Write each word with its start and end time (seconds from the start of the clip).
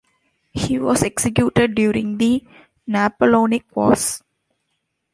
He 0.51 0.79
was 0.79 1.03
executed 1.03 1.75
during 1.75 2.17
the 2.17 2.43
Napoleonic 2.87 3.75
Wars. 3.75 4.23